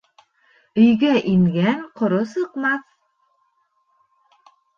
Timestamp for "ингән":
1.31-1.83